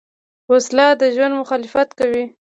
وسله 0.51 0.87
د 1.01 1.03
ژوند 1.15 1.33
مخالفت 1.41 1.89
کوي 1.99 2.23